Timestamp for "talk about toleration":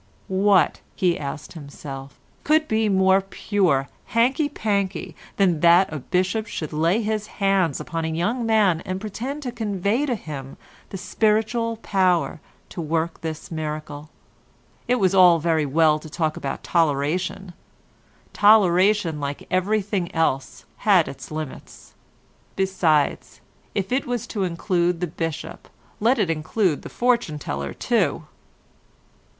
16.09-17.53